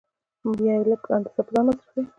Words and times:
یا 0.65 0.75
یې 0.77 0.85
لږ 0.89 1.01
اندازه 1.15 1.41
په 1.45 1.51
ځان 1.53 1.63
مصرفوي 1.67 2.03